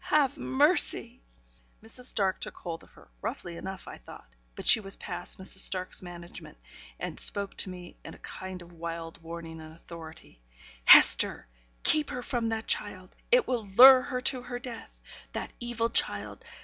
Have 0.05 0.35
mercy!' 0.35 1.21
Mrs. 1.83 2.05
Stark 2.05 2.39
took 2.39 2.55
hold 2.57 2.81
of 2.81 2.89
her; 2.93 3.07
roughly 3.21 3.55
enough, 3.55 3.87
I 3.87 3.99
thought; 3.99 4.27
but 4.55 4.65
she 4.65 4.79
was 4.79 4.95
past 4.97 5.37
Mrs. 5.37 5.59
Stark's 5.59 6.01
management, 6.01 6.57
and 6.99 7.19
spoke 7.19 7.55
to 7.57 7.69
me, 7.69 7.95
in 8.03 8.15
a 8.15 8.25
kind 8.25 8.63
of 8.63 8.71
wild 8.71 9.21
warning 9.21 9.61
and 9.61 9.73
authority. 9.75 10.41
'Hester! 10.85 11.45
keep 11.83 12.09
her 12.09 12.23
from 12.23 12.49
that 12.49 12.65
child! 12.65 13.15
It 13.31 13.47
will 13.47 13.67
lure 13.77 14.01
her 14.01 14.21
to 14.21 14.41
her 14.41 14.57
death! 14.57 14.99
That 15.33 15.51
evil 15.59 15.87
child! 15.91 16.43